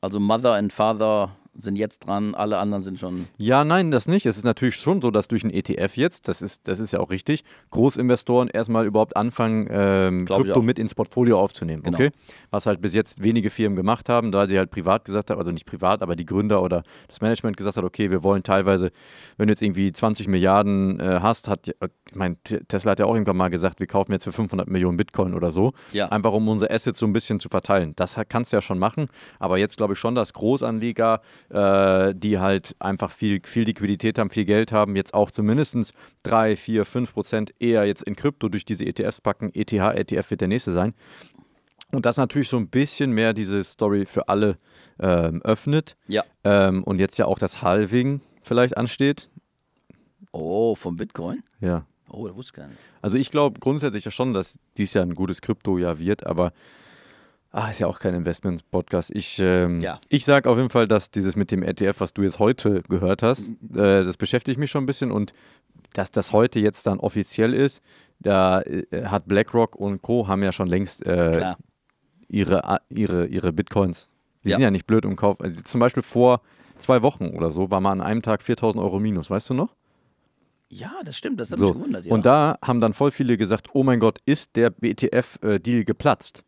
[0.00, 3.26] Also Mother and Father sind jetzt dran, alle anderen sind schon.
[3.36, 4.26] Ja, nein, das nicht.
[4.26, 7.00] Es ist natürlich schon so, dass durch ein ETF jetzt, das ist, das ist ja
[7.00, 11.82] auch richtig, Großinvestoren erstmal überhaupt anfangen, ähm, Krypto mit ins Portfolio aufzunehmen.
[11.82, 11.96] Genau.
[11.96, 12.10] Okay?
[12.50, 15.50] Was halt bis jetzt wenige Firmen gemacht haben, da sie halt privat gesagt haben, also
[15.50, 18.90] nicht privat, aber die Gründer oder das Management gesagt hat, okay, wir wollen teilweise,
[19.36, 23.14] wenn du jetzt irgendwie 20 Milliarden äh, hast, hat, ich meine, Tesla hat ja auch
[23.14, 26.08] irgendwann mal gesagt, wir kaufen jetzt für 500 Millionen Bitcoin oder so, Ja.
[26.08, 27.92] einfach um unsere Assets so ein bisschen zu verteilen.
[27.96, 29.06] Das kannst du ja schon machen,
[29.38, 34.30] aber jetzt glaube ich schon, dass Großanleger, äh, die halt einfach viel, viel Liquidität haben,
[34.30, 35.92] viel Geld haben, jetzt auch zumindest
[36.24, 39.50] 3, 4, 5 Prozent eher jetzt in Krypto durch diese ETFs packen.
[39.54, 40.94] ETH, ETF wird der nächste sein.
[41.90, 44.58] Und das natürlich so ein bisschen mehr diese Story für alle
[45.00, 45.96] ähm, öffnet.
[46.06, 46.22] Ja.
[46.44, 49.30] Ähm, und jetzt ja auch das Halving vielleicht ansteht.
[50.32, 51.42] Oh, vom Bitcoin?
[51.60, 51.86] Ja.
[52.10, 52.80] Oh, das wusste ich gar nicht.
[53.02, 56.52] Also ich glaube grundsätzlich ja schon, dass dies Jahr ein gutes Kryptojahr wird, aber
[57.50, 59.10] ah, ist ja auch kein Investment-Podcast.
[59.14, 59.98] Ich, ähm, Ja.
[60.08, 63.22] ich sage auf jeden Fall, dass dieses mit dem ETF, was du jetzt heute gehört
[63.22, 65.32] hast, äh, das beschäftigt mich schon ein bisschen und
[65.94, 67.80] dass das heute jetzt dann offiziell ist,
[68.20, 70.28] da äh, hat BlackRock und Co.
[70.28, 71.54] haben ja schon längst äh,
[72.28, 74.10] ihre, ihre, ihre Bitcoins.
[74.44, 74.56] Die Ja.
[74.56, 75.40] sind ja nicht blöd im Kauf.
[75.40, 76.42] Also zum Beispiel vor
[76.76, 79.74] zwei Wochen oder so war mal an einem Tag 4000 Euro minus, weißt du noch?
[80.68, 81.66] Ja, das stimmt, das hat So.
[81.68, 82.04] mich gewundert.
[82.04, 82.12] Ja.
[82.12, 86.44] Und da haben dann voll viele gesagt, oh mein Gott, ist der BTF-Deal geplatzt?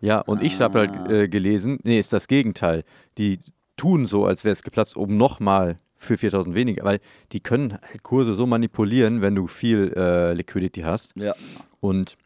[0.00, 0.80] Ja, und ich habe Ah.
[0.82, 2.84] halt äh, gelesen, nee, ist das Gegenteil.
[3.18, 3.40] Die
[3.76, 7.00] tun so, als wäre es geplatzt, um nochmal für 4000 weniger, weil
[7.32, 11.12] die können halt Kurse so manipulieren, wenn du viel äh, Liquidity hast.
[11.16, 11.34] ja.
[11.80, 12.16] Und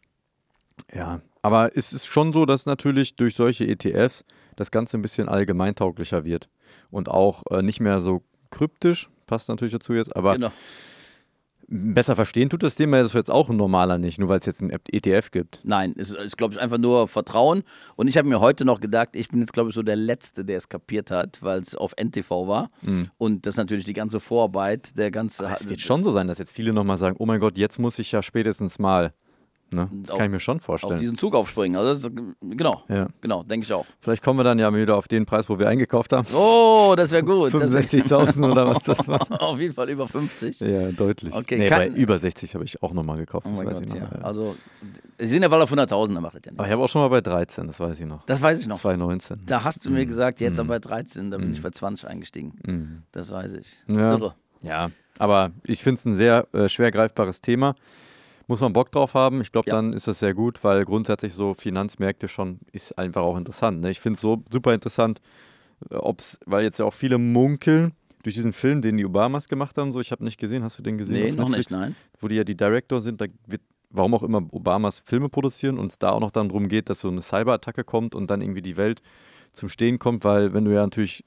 [0.93, 4.25] ja, aber es ist schon so, dass natürlich durch solche ETFs
[4.55, 6.49] das Ganze ein bisschen allgemeintauglicher wird
[6.89, 10.51] und auch äh, nicht mehr so kryptisch, passt natürlich dazu jetzt, aber genau.
[11.71, 14.71] Besser verstehen tut das Thema jetzt auch ein normaler nicht, nur weil es jetzt ein
[14.91, 15.61] ETF gibt.
[15.63, 17.63] Nein, es ist, glaube ich, einfach nur Vertrauen.
[17.95, 20.43] Und ich habe mir heute noch gedacht, ich bin jetzt, glaube ich, so der Letzte,
[20.43, 22.69] der es kapiert hat, weil es auf NTV war.
[23.17, 25.45] Und das natürlich die ganze Vorarbeit, der ganze.
[25.45, 27.97] Es wird schon so sein, dass jetzt viele nochmal sagen, oh mein Gott, jetzt muss
[27.99, 29.13] ich ja spätestens mal.
[29.73, 29.89] Ne?
[30.03, 30.99] Das Auf- kann ich mir schon auf vorstellen.
[30.99, 31.79] diesen Zug aufspringen.
[31.79, 33.07] Also ist, genau, Ja.
[33.21, 33.85] genau, denke ich auch.
[34.01, 36.27] Vielleicht kommen wir dann ja wieder auf den Preis, wo wir eingekauft haben.
[36.35, 37.53] Oh, das wäre gut.
[37.53, 39.21] Das wär- 65.000 oder was das war.
[39.41, 40.59] auf jeden Fall über 50.
[40.59, 41.33] Ja, deutlich.
[41.33, 43.47] Okay, nee, bei über 60 habe ich auch nochmal gekauft.
[43.49, 43.95] Oh mein Gott, ich noch.
[43.95, 44.09] ja.
[44.13, 44.21] ja.
[44.23, 44.55] Also,
[45.17, 46.65] sie sind ja bald auf 100.000, dann macht das ja Aber nichts.
[46.67, 48.25] ich habe auch schon mal bei 13, das weiß ich noch.
[48.25, 48.77] Das weiß ich noch.
[48.77, 49.41] 2019.
[49.45, 52.53] Da hast du mir gesagt, jetzt aber bei 13, da bin ich bei 20 eingestiegen.
[52.65, 53.03] Mhm.
[53.13, 53.67] Das weiß ich.
[53.87, 54.11] Ja.
[54.15, 54.35] Irre.
[54.63, 57.73] Ja, aber ich finde es ein sehr äh, schwer greifbares Thema.
[58.51, 59.39] Muss man Bock drauf haben.
[59.39, 59.77] Ich glaube, Ja.
[59.77, 63.79] dann ist das sehr gut, weil grundsätzlich so Finanzmärkte schon ist einfach auch interessant.
[63.79, 63.91] Ne?
[63.91, 65.21] Ich finde es so super interessant,
[65.89, 69.77] äh, ob's, weil jetzt ja auch viele munkeln durch diesen Film, den die Obamas gemacht
[69.77, 69.93] haben.
[69.93, 70.63] So, ich habe nicht gesehen.
[70.63, 71.13] Hast du den gesehen?
[71.13, 71.71] Nee, noch Netflix?
[71.71, 71.95] nicht, nein.
[72.19, 75.89] Wo die ja die Director sind, da wird, warum auch immer Obamas Filme produzieren und
[75.93, 78.61] es da auch noch dann darum geht, dass so eine Cyberattacke kommt und dann irgendwie
[78.61, 79.01] die Welt
[79.53, 81.23] zum Stehen kommt, weil wenn du ja natürlich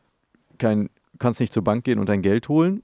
[0.58, 2.82] kein, kannst nicht zur Bank gehen und dein Geld holen,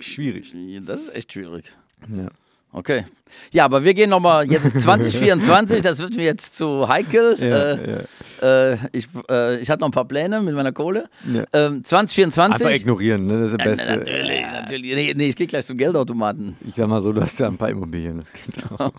[0.00, 0.54] schwierig.
[0.86, 1.70] Das ist echt schwierig.
[2.08, 2.28] Ja.
[2.72, 3.04] Okay.
[3.52, 7.36] Ja, aber wir gehen nochmal, jetzt ist 2024, das wird mir jetzt zu heikel.
[7.38, 7.98] Ja, äh,
[8.42, 8.72] ja.
[8.72, 11.08] äh, ich, äh, ich hatte noch ein paar Pläne mit meiner Kohle.
[11.32, 11.44] Ja.
[11.52, 12.66] Ähm, 2024.
[12.66, 13.40] Einfach ignorieren, ne?
[13.40, 13.96] das ist das Ja, Beste.
[13.96, 14.94] natürlich, natürlich.
[14.94, 16.56] Nee, nee, ich gehe gleich zum Geldautomaten.
[16.66, 18.92] Ich sag mal so, du hast ja ein paar Immobilien, das geht auch.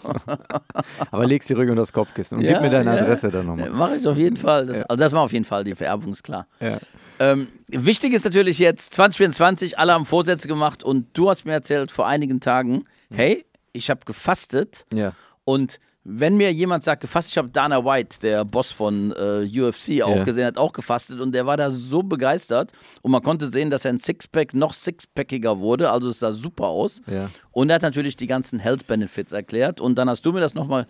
[1.12, 3.02] Aber legst die Rücken unter das Kopfkissen und Ja, gib mir deine ja.
[3.04, 3.70] Adresse dann nochmal.
[3.70, 4.66] Mache ich auf jeden Fall.
[4.66, 6.48] Das, Also das war auf jeden Fall, die Vererbung ist klar.
[6.60, 6.78] Ja.
[7.20, 11.92] Ähm, wichtig ist natürlich jetzt 2024, alle haben Vorsätze gemacht und du hast mir erzählt
[11.92, 15.14] vor einigen Tagen, hey, ich habe gefastet Ja.
[15.44, 20.02] und wenn mir jemand sagt, gefastet, ich habe Dana White, der Boss von äh, UFC,
[20.02, 20.24] auch Ja.
[20.24, 22.72] gesehen, hat auch gefastet und der war da so begeistert
[23.04, 27.04] und man konnte sehen, dass sein Sixpack noch sixpackiger wurde, also es sah super aus.
[27.06, 27.30] Ja.
[27.52, 30.56] Und er hat natürlich die ganzen Health Benefits erklärt und dann hast du mir das
[30.56, 30.88] nochmal,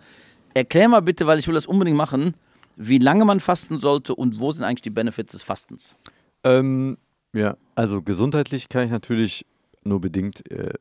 [0.54, 2.34] erklär mal bitte, weil ich will das unbedingt machen,
[2.76, 5.94] wie lange man fasten sollte und wo sind eigentlich die Benefits des Fastens?
[6.42, 6.96] Ähm,
[7.34, 9.44] ja, also gesundheitlich kann ich natürlich
[9.84, 10.72] nur bedingt äh,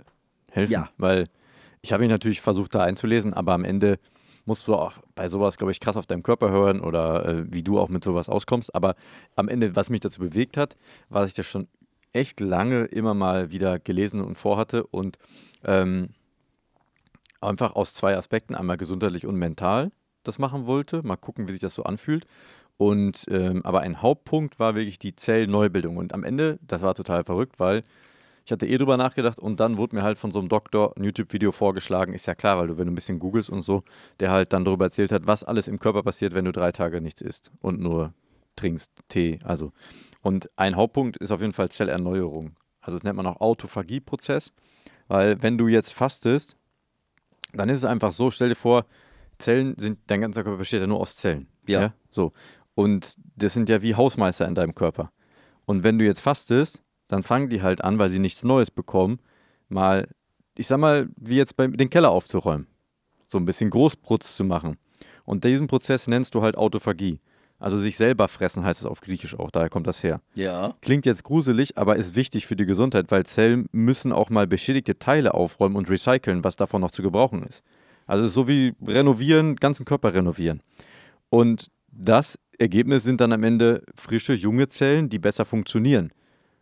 [0.51, 0.89] helfen, Ja.
[0.97, 1.25] weil
[1.81, 3.99] ich habe mich natürlich versucht, da einzulesen, aber am Ende
[4.45, 7.63] musst du auch bei sowas, glaube ich, krass auf deinem Körper hören oder äh, wie
[7.63, 8.73] du auch mit sowas auskommst.
[8.73, 8.95] Aber
[9.35, 10.77] am Ende, was mich dazu bewegt hat,
[11.09, 11.67] war, dass ich das schon
[12.13, 15.17] echt lange immer mal wieder gelesen und vorhatte und
[15.63, 16.09] ähm,
[17.39, 19.91] einfach aus zwei Aspekten, einmal gesundheitlich und mental,
[20.23, 21.03] das machen wollte.
[21.03, 22.25] Mal gucken, wie sich das so anfühlt.
[22.77, 25.97] Und ähm, aber ein Hauptpunkt war wirklich die Zellneubildung.
[25.97, 27.83] Und am Ende, das war total verrückt, weil
[28.45, 31.03] ich hatte eh drüber nachgedacht und dann wurde mir halt von so einem Doktor ein
[31.03, 32.13] YouTube-Video vorgeschlagen.
[32.13, 33.83] Ist ja klar, weil du, wenn du ein bisschen googelst und so,
[34.19, 37.01] der halt dann darüber erzählt hat, was alles im Körper passiert, wenn du drei Tage
[37.01, 38.13] nichts isst und nur
[38.55, 39.39] trinkst, Tee.
[39.43, 39.71] Also.
[40.21, 42.55] Und ein Hauptpunkt ist auf jeden Fall Zellerneuerung.
[42.81, 44.51] Also das nennt man auch Autophagie-Prozess,
[45.07, 46.57] weil wenn du jetzt fastest,
[47.53, 48.85] dann ist es einfach so, stell dir vor,
[49.37, 51.47] Zellen sind, dein ganzer Körper besteht ja nur aus Zellen.
[51.67, 51.93] Ja.
[52.09, 52.33] So.
[52.75, 55.11] Und das sind ja wie Hausmeister in deinem Körper.
[55.65, 59.19] Und wenn du jetzt fastest, dann fangen die halt an, weil sie nichts Neues bekommen,
[59.69, 60.07] mal,
[60.57, 62.67] ich sag mal, wie jetzt bei, den Keller aufzuräumen.
[63.27, 64.77] So ein bisschen Großprutz zu machen.
[65.25, 67.19] Und diesen Prozess nennst du halt Autophagie.
[67.59, 70.19] Also sich selber fressen heißt es auf Griechisch auch, daher kommt das her.
[70.33, 70.73] Ja.
[70.81, 74.97] Klingt jetzt gruselig, aber ist wichtig für die Gesundheit, weil Zellen müssen auch mal beschädigte
[74.97, 77.61] Teile aufräumen und recyceln, was davon noch zu gebrauchen ist.
[78.07, 80.61] Also es ist so wie renovieren, ganzen Körper renovieren.
[81.29, 86.11] Und das Ergebnis sind dann am Ende frische, junge Zellen, die besser funktionieren.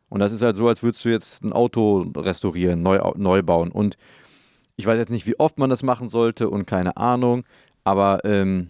[0.09, 3.71] Und das ist halt so, als würdest du jetzt ein Auto restaurieren, neu, neu bauen.
[3.71, 3.97] Und
[4.75, 7.43] ich weiß jetzt nicht, wie oft man das machen sollte und keine Ahnung,
[7.83, 8.69] aber ähm,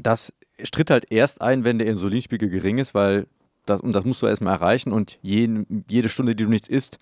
[0.00, 0.32] das
[0.70, 3.26] tritt halt erst ein, wenn der Insulinspiegel gering ist, weil
[3.66, 6.98] das, und das musst du erstmal erreichen und jeden, jede Stunde, die du nichts isst,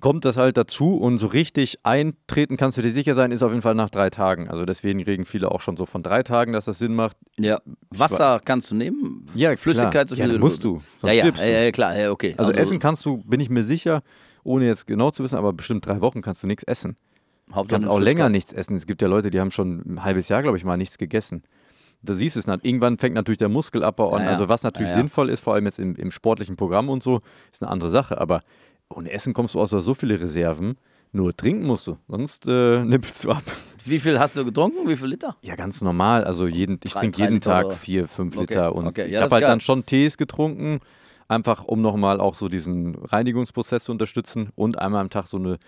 [0.00, 3.50] kommt das halt dazu und so richtig eintreten kannst du dir sicher sein, ist auf
[3.50, 4.48] jeden Fall nach drei Tagen.
[4.48, 7.16] Also deswegen reden viele auch schon so von drei Tagen, dass das Sinn macht.
[7.36, 7.60] Ja.
[7.90, 9.26] Wasser kannst du nehmen?
[9.34, 10.82] Ja, Flüssigkeit, so viel ja, musst du.
[11.02, 12.34] Ja, ja, ja, ja, klar, ja, okay.
[12.36, 14.02] Also, also, essen kannst du, bin ich mir sicher,
[14.44, 16.96] ohne jetzt genau zu wissen, aber bestimmt drei Wochen kannst du nichts essen.
[17.54, 18.76] Du kannst auch länger nichts essen.
[18.76, 21.42] Es gibt ja Leute, die haben schon ein halbes Jahr, glaube ich, mal nichts gegessen.
[22.02, 22.46] Da siehst du es.
[22.46, 24.22] Irgendwann fängt natürlich der Muskelabbau an.
[24.22, 24.28] Ja.
[24.28, 24.96] Also was natürlich ja.
[24.96, 28.20] sinnvoll ist, vor allem jetzt im, im sportlichen Programm und so, ist eine andere Sache.
[28.20, 28.40] Aber
[28.90, 30.76] ohne Essen kommst du außer so viele Reserven.
[31.10, 33.42] Nur trinken musst du, sonst äh, nippelst du ab.
[33.84, 34.86] Wie viel hast du getrunken?
[34.88, 35.36] Wie viel Liter?
[35.40, 36.24] Ja, ganz normal.
[36.24, 37.74] Also jeden, ich trinke jeden Tag oder?
[37.74, 38.74] vier, fünf Okay, Liter.
[38.74, 39.02] Und okay.
[39.02, 39.50] Ja, ich habe halt geil.
[39.50, 40.80] dann schon Tees getrunken,
[41.26, 45.58] einfach um nochmal auch so diesen Reinigungsprozess zu unterstützen und einmal am Tag so eine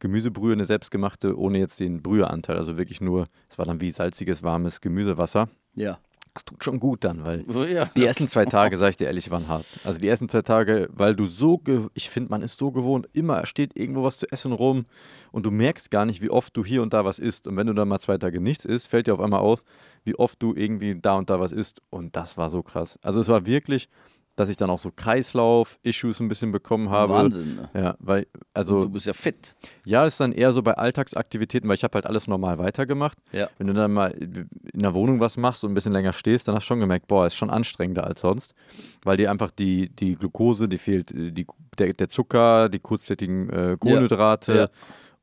[0.00, 2.56] Gemüsebrühe, eine selbstgemachte, ohne jetzt den Brüheanteil.
[2.56, 5.48] Also wirklich nur, es war dann wie salziges, warmes Gemüsewasser.
[5.74, 5.98] Ja.
[6.34, 9.30] Das tut schon gut dann, weil ja die ersten zwei Tage, sag ich dir ehrlich,
[9.30, 9.66] waren hart.
[9.84, 11.60] Also die ersten zwei Tage, weil du so,
[11.94, 14.86] ich finde, man ist so gewohnt, immer steht irgendwo was zu essen rum
[15.32, 17.48] und du merkst gar nicht, wie oft du hier und da was isst.
[17.48, 19.64] Und wenn du dann mal zwei Tage nichts isst, fällt dir auf einmal auf,
[20.04, 21.82] wie oft du irgendwie da und da was isst.
[21.90, 22.98] Und das war so krass.
[23.02, 23.88] Also es war wirklich,
[24.36, 27.12] dass ich dann auch so Kreislauf-Issues ein bisschen bekommen habe.
[27.12, 27.56] Wahnsinn.
[27.56, 27.70] Ne?
[27.74, 29.54] Ja, weil, also du bist ja fit.
[29.84, 33.18] ja, ist dann eher so bei Alltagsaktivitäten, weil ich habe halt alles normal weitergemacht.
[33.32, 33.50] Ja.
[33.58, 36.54] Wenn du dann mal in der Wohnung was machst und ein bisschen länger stehst, dann
[36.54, 38.54] hast du schon gemerkt, boah, ist schon anstrengender als sonst,
[39.02, 41.46] weil dir einfach die, die Glucose, die fehlt, äh, die,
[41.78, 44.56] der, der Zucker, die kurzkettigen äh, Kohlenhydrate.
[44.56, 44.68] Ja.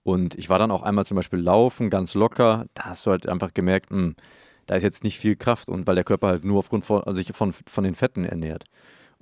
[0.04, 2.66] Und ich war dann auch einmal zum Beispiel laufen, ganz locker.
[2.76, 4.14] Da hast du halt einfach gemerkt, mh,
[4.68, 7.18] da ist jetzt nicht viel Kraft und weil der Körper halt nur aufgrund von, also
[7.18, 8.66] sich von, von den Fetten ernährt.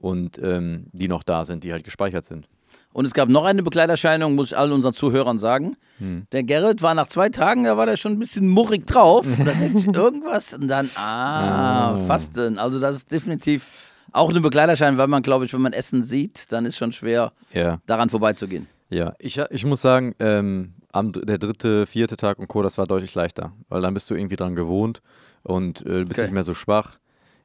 [0.05, 2.47] Und ähm, die noch da sind, die halt gespeichert sind.
[2.93, 5.75] Und es gab noch eine Begleiterscheinung, muss ich allen unseren Zuhörern sagen.
[5.97, 6.27] Hm.
[6.31, 9.25] Der Gerrit war nach zwei Tagen, da war der schon ein bisschen murrig drauf.
[9.25, 11.97] Und da denkt sich irgendwas und dann, ah, Ah.
[12.05, 12.59] Fasten.
[12.59, 13.67] Also das ist definitiv
[14.11, 17.33] auch eine Begleiterscheinung, weil man, glaube ich, wenn man Essen sieht, dann ist schon schwer,
[17.51, 17.79] Ja.
[17.87, 18.67] daran vorbeizugehen.
[18.89, 22.85] Ja, ich, ich muss sagen, ähm, am, der dritte, vierte Tag und Co., das war
[22.85, 25.01] deutlich leichter, weil dann bist du irgendwie dran gewohnt
[25.41, 26.27] und äh, du bist Okay.
[26.27, 26.97] nicht mehr so schwach.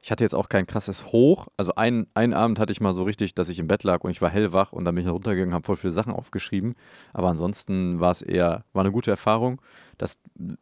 [0.03, 1.47] Ich hatte jetzt auch kein krasses Hoch.
[1.57, 4.09] Also einen, einen Abend hatte ich mal so richtig, dass ich im Bett lag und
[4.09, 6.73] ich war hellwach und dann bin ich runtergegangen, habe voll viele Sachen aufgeschrieben.
[7.13, 9.61] Aber ansonsten war es eher, war eine gute Erfahrung.
[9.99, 10.17] Das,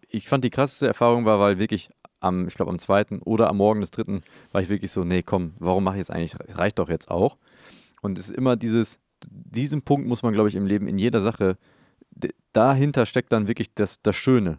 [0.10, 3.58] ich fand die krasseste Erfahrung war, weil wirklich am, ich glaube am zweiten oder am
[3.58, 6.36] Morgen des dritten war ich wirklich so, nee, komm, warum mache ich jetzt eigentlich?
[6.58, 7.38] Reicht doch jetzt auch.
[8.02, 11.22] Und es ist immer dieses, diesen Punkt muss man, glaube ich, im Leben in jeder
[11.22, 11.58] Sache,
[12.52, 14.58] dahinter steckt dann wirklich das, das Schöne.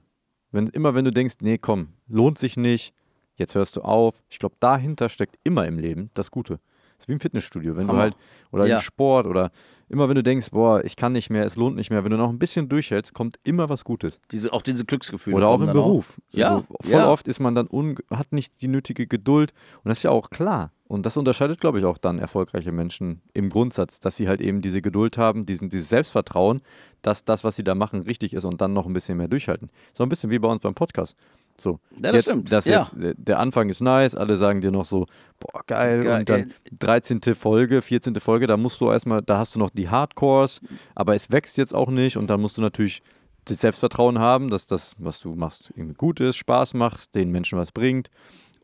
[0.52, 2.94] Wenn, immer wenn du denkst, nee, komm, lohnt sich nicht,
[3.40, 4.22] jetzt hörst du auf.
[4.28, 6.60] Ich glaube, dahinter steckt immer im Leben das Gute.
[6.96, 7.92] Das ist wie im Fitnessstudio, wenn Hammer.
[7.94, 8.16] du halt,
[8.52, 8.76] oder Ja.
[8.76, 9.50] im Sport oder
[9.88, 12.18] immer wenn du denkst, boah, ich kann nicht mehr, es lohnt nicht mehr, wenn du
[12.18, 14.20] noch ein bisschen durchhältst, kommt immer was Gutes.
[14.30, 15.34] Diese, auch diese Glücksgefühle.
[15.34, 16.20] Oder auch im Beruf.
[16.30, 17.10] Ja, Also voll ja.
[17.10, 20.28] oft ist man dann un hat nicht die nötige Geduld und das ist ja auch
[20.30, 20.72] klar.
[20.86, 24.60] Und das unterscheidet, glaube ich, auch dann erfolgreiche Menschen im Grundsatz, dass sie halt eben
[24.60, 26.60] diese Geduld haben, diesen, dieses Selbstvertrauen,
[27.00, 29.70] dass das, was sie da machen, richtig ist und dann noch ein bisschen mehr durchhalten.
[29.94, 31.16] So ein bisschen wie bei uns beim Podcast.
[31.62, 31.78] So.
[31.92, 32.52] Ja, das jetzt, stimmt.
[32.52, 32.80] Das Ja.
[32.98, 35.06] jetzt, der- Anfang ist nice, alle sagen dir noch so,
[35.38, 36.02] boah, geil.
[36.02, 37.34] Geil, Und dann 13.
[37.34, 38.14] Folge, 14.
[38.20, 40.60] Folge, da musst du erstmal, da hast du noch die Hardcores,
[40.94, 43.02] aber es wächst jetzt auch nicht und dann musst du natürlich
[43.46, 47.58] das Selbstvertrauen haben, dass das, was du machst, irgendwie gut ist, Spaß macht, den Menschen
[47.58, 48.10] was bringt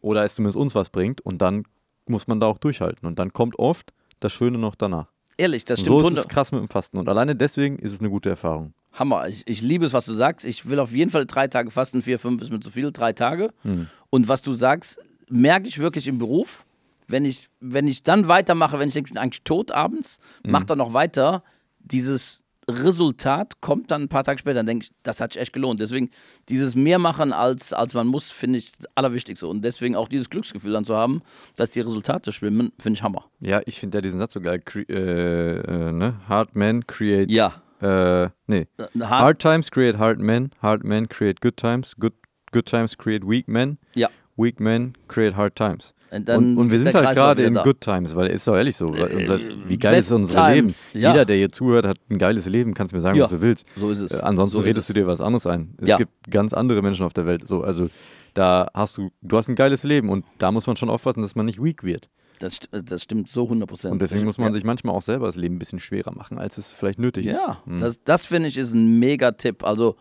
[0.02, 1.64] oder es zumindest uns was bringt und dann
[2.06, 5.06] muss man da auch durchhalten und dann kommt oft das Schöne noch danach.
[5.38, 6.00] Ehrlich, das Und stimmt.
[6.00, 8.72] so ist es krass mit dem Fasten und alleine deswegen ist es eine gute Erfahrung.
[8.98, 9.28] Hammer.
[9.28, 10.44] Ich, ich liebe es, was du sagst.
[10.46, 12.02] Ich will auf jeden Fall drei Tage fasten.
[12.02, 12.90] Vier, fünf ist mir zu viel.
[12.92, 13.50] Drei Tage.
[13.62, 13.86] Hm.
[14.10, 16.64] Und was du sagst, merke ich wirklich im Beruf.
[17.08, 20.50] wenn ich, wenn ich dann weitermache, wenn ich denke, ich bin eigentlich tot abends, Mhm.
[20.50, 21.44] mach dann noch weiter,
[21.78, 25.52] dieses Resultat kommt dann ein paar Tage später, dann denke ich, das hat sich echt
[25.52, 25.78] gelohnt.
[25.80, 26.10] Deswegen
[26.48, 29.46] dieses mehr machen als, als man muss, finde ich das Allerwichtigste.
[29.46, 31.22] Und deswegen auch dieses Glücksgefühl dann zu haben,
[31.56, 33.26] dass die Resultate schwimmen, finde ich Hammer.
[33.38, 34.58] Ja, ich finde ja diesen Satz so geil.
[34.64, 36.14] Cre äh, äh, ne?
[36.28, 37.30] Hard men create.
[37.30, 37.62] Ja.
[37.80, 38.66] Äh, nee.
[38.78, 40.50] Äh, Hard, Hard times create hard men.
[40.62, 41.94] Hard men create good times.
[41.98, 42.14] Good,
[42.52, 43.78] good times create weak men.
[43.94, 44.08] Ja.
[44.36, 45.92] Weak men create hard times.
[46.10, 47.64] Und, und, und wir sind halt gerade in da.
[47.64, 48.86] good times, weil ist doch ehrlich so.
[48.88, 51.02] Unser, wie geil best ist unser times, Leben?
[51.02, 51.10] ja.
[51.12, 52.74] Jeder, der hier zuhört, hat ein geiles Leben.
[52.74, 53.24] Kannst mir sagen, Ja.
[53.24, 53.66] was du willst.
[53.76, 54.12] So ist es.
[54.12, 54.86] Äh, ansonsten so redest es.
[54.86, 55.74] du dir was anderes ein.
[55.80, 55.96] Es Ja.
[55.96, 57.46] gibt ganz andere Menschen auf der Welt.
[57.48, 57.88] So, also
[58.34, 61.34] da hast du, du hast ein geiles Leben und da muss man schon aufpassen, dass
[61.34, 62.08] man nicht weak wird.
[62.38, 63.92] Das, st- das stimmt so 100 Prozent.
[63.92, 66.58] Und deswegen muss man sich manchmal auch selber das Leben ein bisschen schwerer machen, als
[66.58, 67.36] es vielleicht nötig ist.
[67.40, 67.78] Ja, Hm.
[67.78, 69.64] das, das finde ich ist ein mega Tipp.
[69.64, 69.96] Also,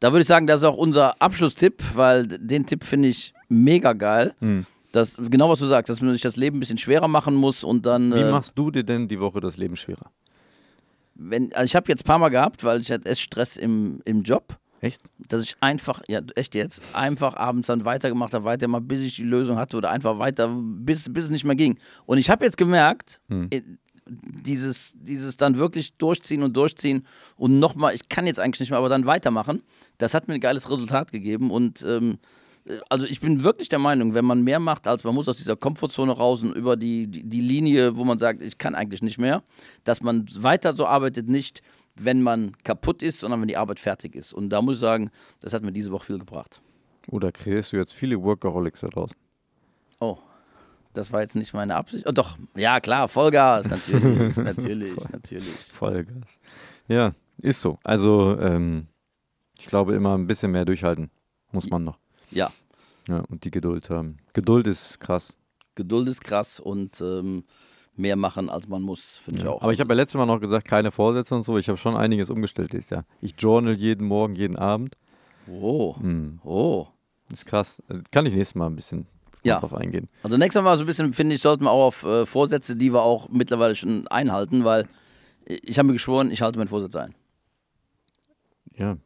[0.00, 3.92] da würde ich sagen, das ist auch unser Abschlusstipp, weil den Tipp finde ich mega
[3.92, 4.34] geil.
[4.40, 4.66] Hm.
[4.92, 7.64] Das, genau was du sagst, dass man sich das Leben ein bisschen schwerer machen muss
[7.64, 8.14] und dann.
[8.14, 10.10] Wie äh, machst du dir denn die Woche das Leben schwerer?
[11.14, 14.22] wenn, also ich habe jetzt ein paar Mal gehabt, weil ich hatte Stress im, im
[14.22, 15.00] Job, Echt?
[15.28, 19.16] dass ich einfach, ja echt jetzt, einfach abends dann weitergemacht habe, weiter mal, bis ich
[19.16, 21.78] die Lösung hatte oder einfach weiter, bis, bis es nicht mehr ging.
[22.06, 23.48] Und ich habe jetzt gemerkt, Hm.
[23.50, 23.62] äh,
[24.06, 28.78] dieses, dieses dann wirklich durchziehen und durchziehen und nochmal, ich kann jetzt eigentlich nicht mehr,
[28.78, 29.62] aber dann weitermachen,
[29.96, 32.18] das hat mir ein geiles Resultat gegeben und ähm,
[32.66, 35.38] äh, also ich bin wirklich der Meinung, wenn man mehr macht, als man muss aus
[35.38, 39.02] dieser Komfortzone raus und über die, die, die Linie, wo man sagt, ich kann eigentlich
[39.02, 39.42] nicht mehr,
[39.84, 41.62] dass man weiter so arbeitet, nicht
[41.94, 44.32] wenn man kaputt ist, sondern wenn die Arbeit fertig ist.
[44.32, 46.60] Und da muss ich sagen, das hat mir diese Woche viel gebracht.
[47.08, 49.16] Oder kreierst du jetzt viele Workaholics da draußen?
[50.00, 50.18] Oh,
[50.92, 52.06] das war jetzt nicht meine Absicht.
[52.08, 55.54] Oh, doch, ja klar, Vollgas, natürlich, natürlich, natürlich.
[55.72, 56.40] Vollgas.
[56.88, 57.78] Ja, ist so.
[57.84, 58.86] Also, ähm,
[59.58, 61.10] ich glaube immer ein bisschen mehr durchhalten
[61.54, 61.98] muss man noch.
[62.30, 62.52] Ja,
[63.08, 64.18] Ja, und die Geduld haben.
[64.32, 65.34] Geduld ist krass.
[65.76, 67.44] Geduld ist krass und ähm,
[67.96, 69.52] mehr machen, als man muss, finde ich Ja.
[69.52, 69.62] auch.
[69.62, 71.56] Aber ich habe ja letztes Mal noch gesagt, keine Vorsätze und so.
[71.58, 73.04] Ich habe schon einiges umgestellt dieses Jahr.
[73.20, 74.96] Ich journal jeden Morgen, jeden Abend.
[75.48, 76.86] Oh, Hm, oh.
[77.32, 77.82] ist krass.
[77.88, 79.06] Äh, Kann ich nächstes Mal ein bisschen
[79.42, 79.60] Ja.
[79.60, 80.08] drauf eingehen.
[80.22, 82.92] Also nächstes Mal so ein bisschen, finde ich, sollten wir auch auf äh, Vorsätze, die
[82.92, 84.88] wir auch mittlerweile schon einhalten, weil
[85.46, 87.14] ich habe mir geschworen, ich halte meinen Vorsatz ein.
[88.76, 88.96] Ja,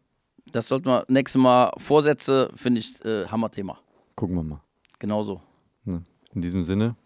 [0.50, 3.78] Das sollten wir nächstes Mal, Vorsätze, finde ich, äh, Hammerthema.
[4.16, 4.60] gucken wir mal.
[4.98, 5.42] Genauso.
[5.84, 6.04] Ne?
[6.34, 6.96] In diesem Sinne,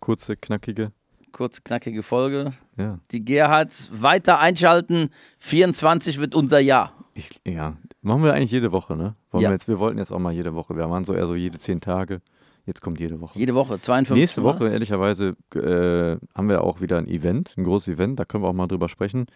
[0.00, 0.92] kurze, knackige.
[1.34, 2.52] Kurz, knackige Folge.
[2.76, 5.10] Ja, Die Gerhard weiter einschalten.
[5.40, 6.92] 24 wird unser Jahr.
[7.14, 7.76] ich, ja.
[8.02, 9.16] machen wir eigentlich jede Woche, ne?
[9.32, 9.48] Wollen Ja.
[9.48, 10.76] wir, jetzt, wir wollten jetzt auch mal jede Woche.
[10.76, 12.20] Wir waren so eher so jede zehn Tage.
[12.66, 13.36] Jetzt kommt jede Woche.
[13.36, 14.54] Jede Woche, 52 Nächste Mal.
[14.54, 18.48] Woche, ehrlicherweise, äh, haben wir auch wieder ein Event, ein großes Event, da können wir
[18.48, 19.26] auch mal drüber sprechen.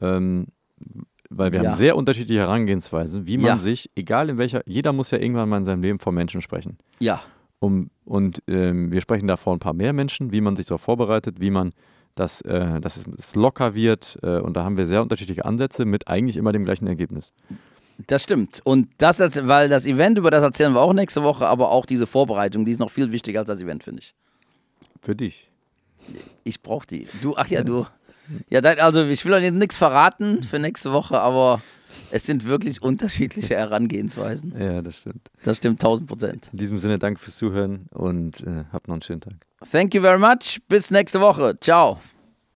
[0.00, 0.46] Ähm,
[1.30, 1.70] weil wir Ja.
[1.72, 3.58] haben sehr unterschiedliche Herangehensweisen, wie man Ja.
[3.58, 6.78] sich, egal in welcher, jeder muss ja irgendwann mal in seinem Leben vor Menschen sprechen.
[7.00, 7.20] Ja,
[7.60, 10.80] Um, und ähm, wir sprechen da vor ein paar mehr Menschen, wie man sich darauf
[10.80, 11.72] vorbereitet, wie man
[12.14, 14.18] das, äh, dass es, locker wird.
[14.22, 17.32] Äh, und da haben wir sehr unterschiedliche Ansätze mit eigentlich immer dem gleichen Ergebnis.
[18.06, 18.62] das stimmt.
[18.64, 22.06] Und das, weil das Event, über das erzählen wir auch nächste Woche, aber auch diese
[22.06, 24.14] Vorbereitung, die ist noch viel wichtiger als das Event, finde ich.
[25.02, 25.50] Für dich.
[26.44, 27.06] Ich brauche die.
[27.20, 27.86] Du, ach ja, du.
[28.48, 31.62] Ja, also ich will euch nichts verraten für nächste Woche, aber
[32.10, 34.54] es sind wirklich unterschiedliche Herangehensweisen.
[34.58, 35.30] Ja, das stimmt.
[35.42, 36.48] Das stimmt 1000 Prozent.
[36.52, 39.34] In diesem Sinne, danke fürs Zuhören und äh, habt noch einen schönen Tag.
[39.70, 40.60] Thank you very much.
[40.68, 41.58] Bis nächste Woche.
[41.60, 41.98] Ciao.